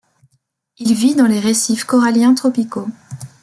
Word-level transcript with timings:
Il 0.79 0.95
vit 0.95 1.13
dans 1.13 1.27
les 1.27 1.39
récifs 1.39 1.83
coralliens 1.83 2.33
tropicaux. 2.33 2.87